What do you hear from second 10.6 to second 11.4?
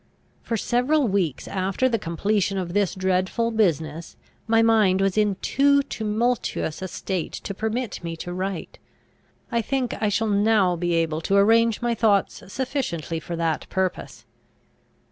be able to